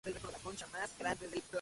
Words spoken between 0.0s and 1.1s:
Fue condecorado por la